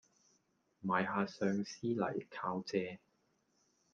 [0.83, 2.99] 賣吓相思嚟靠借